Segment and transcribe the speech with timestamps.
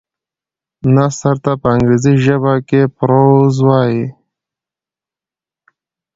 [0.95, 4.05] نثر ته په انګريزي ژبه کي Prose وايي.